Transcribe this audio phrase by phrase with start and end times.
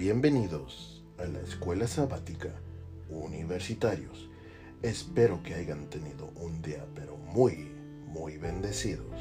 [0.00, 2.48] Bienvenidos a la escuela sabática
[3.10, 4.30] universitarios.
[4.80, 7.70] Espero que hayan tenido un día pero muy,
[8.06, 9.14] muy bendecidos.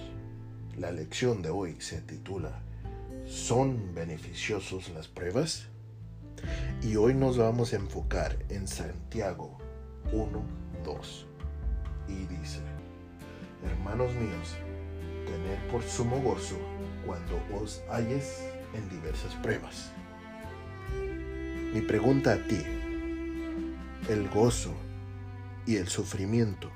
[0.78, 2.61] La lección de hoy se titula
[3.28, 5.68] ¿Son beneficiosos las pruebas?
[6.82, 9.57] Y hoy nos vamos a enfocar en Santiago
[10.14, 10.41] 1,
[10.86, 11.27] 2.
[12.07, 12.61] Y dice,
[13.66, 14.55] hermanos míos,
[15.25, 16.55] tened por sumo gozo
[17.05, 19.91] cuando os halles en diversas pruebas.
[21.73, 22.61] Mi pregunta a ti,
[24.10, 24.73] ¿el gozo
[25.65, 26.69] y el sufrimiento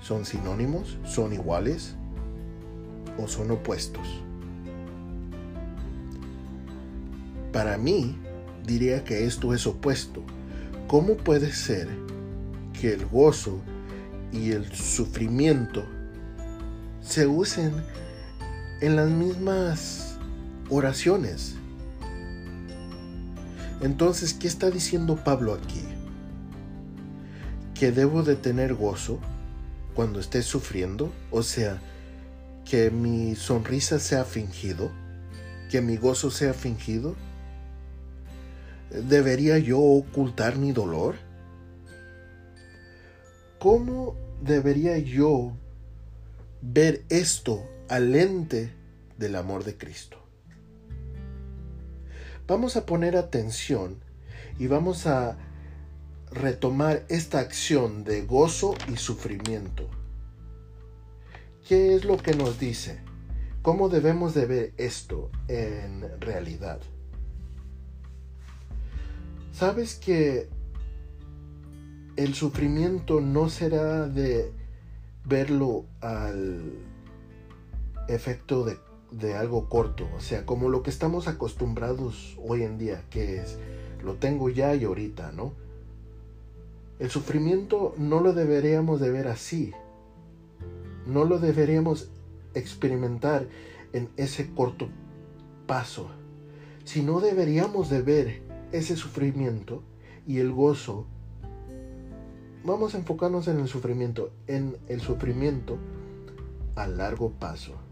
[0.00, 0.98] son sinónimos?
[1.04, 1.96] ¿Son iguales?
[3.18, 4.22] ¿O son opuestos?
[7.52, 8.18] Para mí,
[8.66, 10.22] diría que esto es opuesto.
[10.88, 11.88] ¿Cómo puede ser
[12.80, 13.60] que el gozo
[14.32, 15.84] y el sufrimiento
[17.00, 17.72] se usen
[18.80, 20.16] en las mismas
[20.68, 21.55] oraciones.
[23.86, 25.80] Entonces, ¿qué está diciendo Pablo aquí?
[27.72, 29.20] Que debo de tener gozo
[29.94, 31.78] cuando esté sufriendo, o sea,
[32.64, 34.90] que mi sonrisa sea fingido,
[35.70, 37.14] que mi gozo sea fingido.
[38.90, 41.14] ¿Debería yo ocultar mi dolor?
[43.60, 45.52] ¿Cómo debería yo
[46.60, 48.72] ver esto al lente
[49.16, 50.25] del amor de Cristo.
[52.46, 53.96] Vamos a poner atención
[54.58, 55.36] y vamos a
[56.30, 59.88] retomar esta acción de gozo y sufrimiento.
[61.66, 63.00] ¿Qué es lo que nos dice?
[63.62, 66.78] ¿Cómo debemos de ver esto en realidad?
[69.52, 70.48] ¿Sabes que
[72.14, 74.52] el sufrimiento no será de
[75.24, 76.74] verlo al
[78.08, 78.78] efecto de,
[79.36, 83.58] algo corto, o sea, como lo que estamos acostumbrados hoy en día, que es,
[84.04, 85.52] lo tengo ya y ahorita, ¿no?
[86.98, 89.72] El sufrimiento no lo deberíamos de ver así,
[91.06, 92.10] no lo deberíamos
[92.54, 93.46] experimentar
[93.92, 94.88] en ese corto
[95.66, 96.08] paso,
[96.84, 98.42] sino deberíamos de ver
[98.72, 99.82] ese sufrimiento
[100.26, 101.06] y el gozo.
[102.64, 105.78] Vamos a enfocarnos en el sufrimiento, en el sufrimiento
[106.74, 107.85] a largo paso.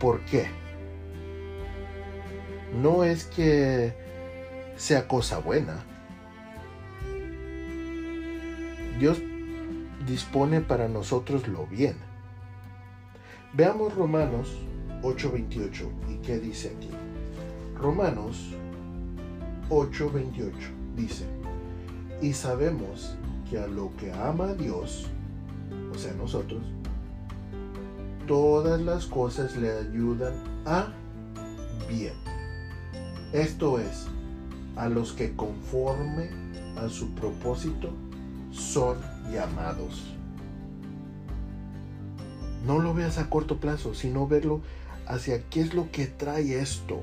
[0.00, 0.46] ¿Por qué?
[2.82, 3.94] No es que
[4.76, 5.84] sea cosa buena.
[8.98, 9.18] Dios
[10.06, 11.96] dispone para nosotros lo bien.
[13.52, 14.56] Veamos Romanos
[15.02, 16.90] 8:28 y qué dice aquí.
[17.76, 18.54] Romanos
[19.68, 20.52] 8:28
[20.96, 21.24] dice,
[22.22, 23.16] y sabemos
[23.50, 25.08] que a lo que ama Dios,
[25.94, 26.62] o sea nosotros,
[28.30, 30.92] todas las cosas le ayudan a
[31.88, 32.14] bien.
[33.32, 34.06] Esto es,
[34.76, 36.30] a los que conforme
[36.76, 37.90] a su propósito
[38.52, 38.98] son
[39.32, 40.14] llamados.
[42.64, 44.60] No lo veas a corto plazo, sino verlo
[45.08, 47.00] hacia qué es lo que trae esto.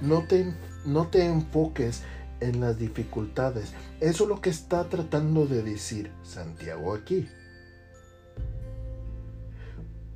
[0.00, 0.52] No te,
[0.86, 2.02] no te enfoques
[2.40, 3.74] en las dificultades.
[4.00, 7.28] Eso es lo que está tratando de decir Santiago aquí.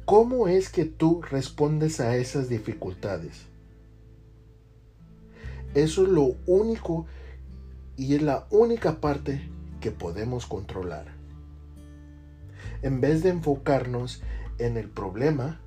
[0.09, 3.43] ¿Cómo es que tú respondes a esas dificultades?
[5.75, 7.05] Eso es lo único
[7.95, 9.47] y es la única parte
[9.83, 11.09] que podemos controlar.
[12.81, 14.23] En vez de enfocarnos
[14.57, 15.61] en el problema,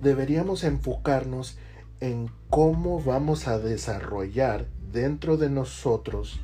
[0.00, 1.58] deberíamos enfocarnos
[1.98, 6.38] en cómo vamos a desarrollar dentro de nosotros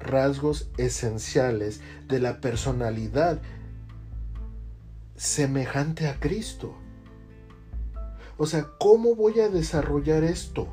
[0.00, 3.40] rasgos esenciales de la personalidad
[5.16, 6.74] semejante a Cristo.
[8.36, 10.68] O sea, ¿cómo voy a desarrollar esto?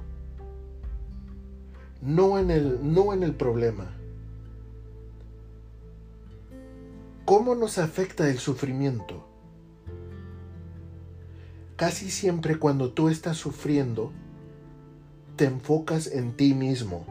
[2.02, 3.96] No en el, no en el problema.
[7.26, 9.28] ¿Cómo nos afecta el sufrimiento?
[11.76, 14.12] Casi siempre cuando tú estás sufriendo,
[15.36, 17.06] te enfocas en ti mismo.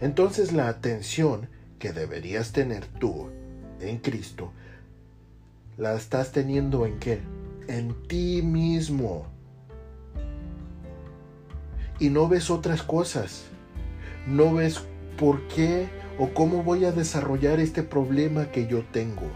[0.00, 1.48] Entonces la atención
[1.78, 3.30] que deberías tener tú
[3.80, 4.52] en Cristo
[5.76, 7.20] la estás teniendo en qué?
[7.68, 9.26] En ti mismo.
[11.98, 13.44] Y no ves otras cosas.
[14.26, 14.82] No ves
[15.18, 15.88] por qué
[16.18, 19.30] o cómo voy a desarrollar este problema que yo tengo.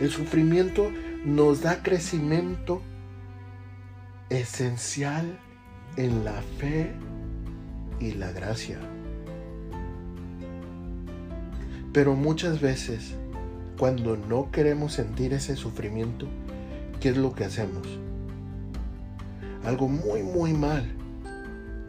[0.00, 0.90] El sufrimiento
[1.24, 2.80] nos da crecimiento
[4.30, 5.38] esencial
[5.96, 6.92] en la fe
[7.98, 8.78] y la gracia.
[11.92, 13.16] Pero muchas veces
[13.78, 16.26] cuando no queremos sentir ese sufrimiento,
[17.00, 17.86] ¿qué es lo que hacemos?
[19.64, 20.84] Algo muy, muy mal.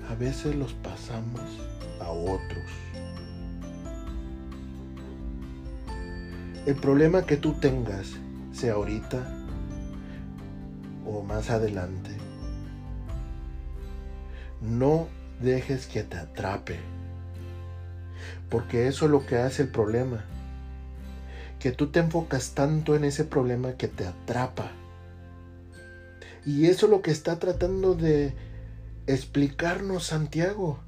[0.08, 1.42] A veces los pasamos
[2.00, 2.64] a otros.
[6.68, 8.12] El problema que tú tengas,
[8.52, 9.26] sea ahorita
[11.08, 12.12] o más adelante,
[14.62, 15.08] no
[15.42, 16.78] dejes que te atrape.
[18.50, 20.24] Porque eso es lo que hace el problema.
[21.60, 24.72] Que tú te enfocas tanto en ese problema que te atrapa.
[26.46, 28.34] Y eso es lo que está tratando de
[29.08, 30.80] explicarnos Santiago.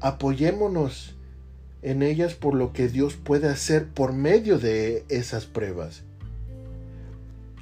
[0.00, 1.14] Apoyémonos
[1.82, 6.02] en ellas por lo que Dios puede hacer por medio de esas pruebas,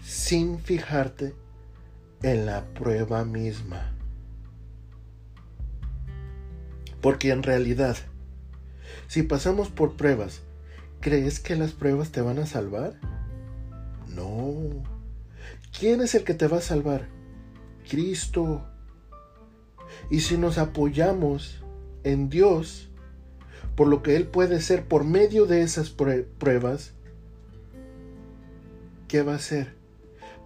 [0.05, 1.35] sin fijarte
[2.23, 3.93] en la prueba misma.
[7.01, 7.97] Porque en realidad,
[9.09, 10.43] si pasamos por pruebas,
[11.01, 12.95] ¿crees que las pruebas te van a salvar?
[14.09, 14.83] No.
[15.79, 17.09] ¿Quién es el que te va a salvar?
[17.89, 18.67] Cristo.
[20.11, 21.63] Y si nos apoyamos
[22.05, 22.91] en Dios,
[23.77, 26.93] por lo que Él puede ser por medio de esas pruebas,
[29.09, 29.75] ¿qué va a hacer?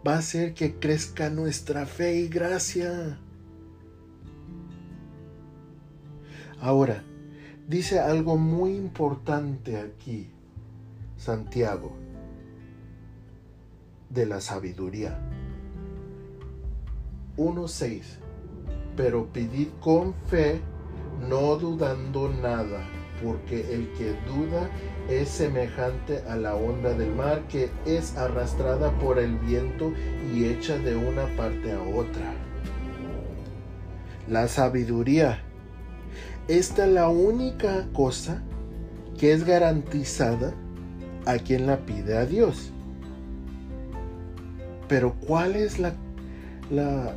[0.06, 3.18] Va a hacer que crezca nuestra fe y gracia.
[6.60, 7.04] Ahora,
[7.66, 10.30] dice algo muy importante aquí,
[11.16, 11.92] Santiago,
[14.10, 15.18] de la sabiduría.
[17.36, 18.02] 1.6.
[18.96, 20.60] Pero pedid con fe
[21.28, 22.80] no dudando nada,
[23.22, 24.70] porque el que duda
[25.08, 29.92] es semejante a la onda del mar que es arrastrada por el viento
[30.32, 32.34] y hecha de una parte a otra.
[34.28, 35.45] La sabiduría.
[36.48, 38.40] Esta es la única cosa
[39.18, 40.52] que es garantizada
[41.24, 42.70] a quien la pide a Dios.
[44.88, 45.92] Pero ¿cuál es la,
[46.70, 47.14] la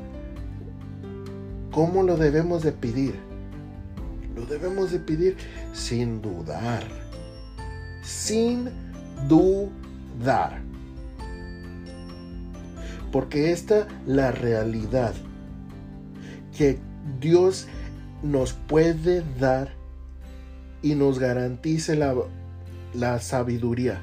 [1.71, 3.13] cómo lo debemos de pedir?
[4.35, 5.37] Lo debemos de pedir
[5.73, 6.83] sin dudar.
[8.01, 8.69] Sin
[9.27, 10.59] dudar.
[13.11, 15.13] Porque esta la realidad
[16.57, 16.79] que
[17.19, 17.67] Dios
[18.21, 19.73] nos puede dar
[20.81, 22.15] y nos garantice la,
[22.93, 24.01] la sabiduría.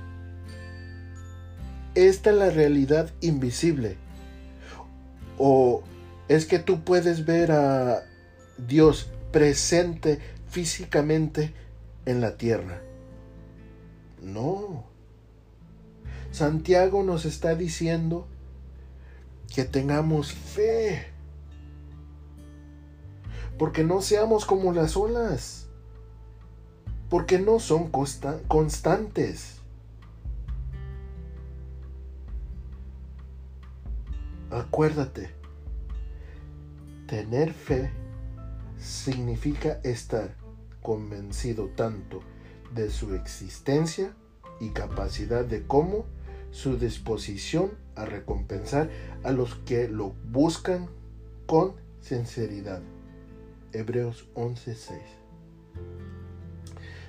[1.94, 3.96] Esta es la realidad invisible.
[5.38, 5.82] O
[6.28, 8.02] es que tú puedes ver a
[8.58, 10.18] Dios presente
[10.48, 11.52] físicamente
[12.04, 12.80] en la tierra.
[14.22, 14.84] No.
[16.32, 18.26] Santiago nos está diciendo
[19.54, 21.06] que tengamos fe.
[23.58, 25.69] Porque no seamos como las olas.
[27.08, 29.61] Porque no son constantes.
[34.50, 35.31] Acuérdate,
[37.06, 37.91] tener fe
[38.79, 40.35] significa estar
[40.82, 42.20] convencido tanto
[42.75, 44.14] de su existencia
[44.61, 46.06] y capacidad de cómo
[46.50, 48.88] su disposición a recompensar
[49.25, 50.88] a los que lo buscan
[51.47, 52.81] con sinceridad.
[53.76, 54.99] Hebreos 11:6.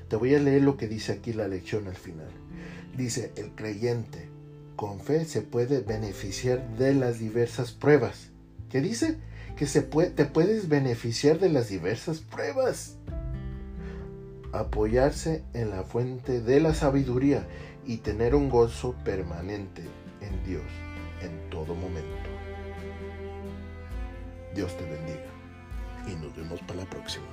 [0.09, 2.29] Te voy a leer lo que dice aquí la lección al final.
[2.95, 4.29] Dice, el creyente
[4.75, 8.29] con fe se puede beneficiar de las diversas pruebas.
[8.69, 9.17] ¿Qué dice?
[9.57, 12.95] que se puede, te puedes beneficiar de las diversas pruebas.
[14.53, 17.47] Apoyarse en la fuente de la sabiduría
[17.85, 19.81] y tener un gozo permanente
[20.21, 20.63] en Dios
[21.21, 22.29] en todo momento.
[24.53, 25.36] Dios te bendiga
[26.07, 27.25] y nos vemos para la próxima.